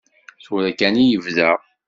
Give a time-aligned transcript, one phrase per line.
[0.43, 1.51] Tura kan i yebda.